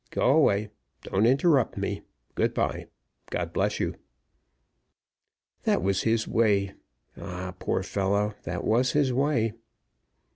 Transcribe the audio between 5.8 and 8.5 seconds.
was his way ah! poor fellow,